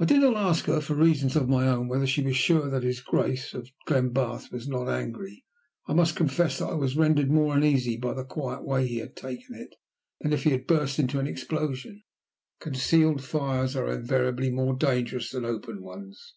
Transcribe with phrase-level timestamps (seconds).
[0.00, 2.82] I did not ask her, for reasons of my own, whether she was sure that
[2.84, 5.44] his Grace of Glenbarth was not angry.
[5.86, 9.14] I must confess that I was rendered more uneasy by the quiet way he had
[9.14, 9.74] taken it,
[10.22, 12.02] than if he had burst into an explosion.
[12.60, 16.32] Concealed fires are invariably more dangerous than open ones.